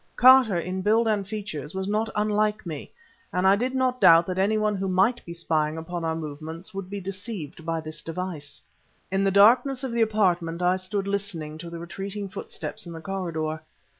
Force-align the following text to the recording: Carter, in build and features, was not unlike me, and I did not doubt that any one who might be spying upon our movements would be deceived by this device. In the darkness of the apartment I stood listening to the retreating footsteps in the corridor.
Carter, 0.15 0.59
in 0.59 0.81
build 0.81 1.07
and 1.07 1.27
features, 1.27 1.75
was 1.75 1.87
not 1.87 2.09
unlike 2.15 2.65
me, 2.65 2.91
and 3.31 3.45
I 3.45 3.55
did 3.55 3.75
not 3.75 4.01
doubt 4.01 4.25
that 4.25 4.39
any 4.39 4.57
one 4.57 4.75
who 4.75 4.87
might 4.87 5.23
be 5.25 5.31
spying 5.35 5.77
upon 5.77 6.03
our 6.03 6.15
movements 6.15 6.73
would 6.73 6.89
be 6.89 6.99
deceived 6.99 7.63
by 7.63 7.81
this 7.81 8.01
device. 8.01 8.63
In 9.11 9.23
the 9.23 9.29
darkness 9.29 9.83
of 9.83 9.91
the 9.91 10.01
apartment 10.01 10.59
I 10.59 10.77
stood 10.77 11.07
listening 11.07 11.59
to 11.59 11.69
the 11.69 11.77
retreating 11.77 12.29
footsteps 12.29 12.87
in 12.87 12.93
the 12.93 12.99
corridor. 13.01 13.61